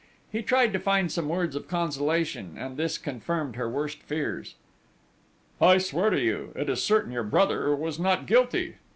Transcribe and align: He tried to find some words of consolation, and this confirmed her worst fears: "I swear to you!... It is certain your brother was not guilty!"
He 0.31 0.41
tried 0.41 0.73
to 0.73 0.79
find 0.79 1.11
some 1.11 1.29
words 1.29 1.55
of 1.55 1.67
consolation, 1.67 2.55
and 2.57 2.75
this 2.75 2.97
confirmed 2.97 3.55
her 3.55 3.69
worst 3.69 3.99
fears: 4.01 4.55
"I 5.61 5.77
swear 5.77 6.09
to 6.09 6.19
you!... 6.19 6.53
It 6.55 6.71
is 6.71 6.81
certain 6.81 7.11
your 7.11 7.21
brother 7.21 7.75
was 7.75 7.99
not 7.99 8.25
guilty!" 8.25 8.77